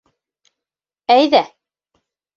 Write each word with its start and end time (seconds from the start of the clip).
Әйҙә. 1.17 1.43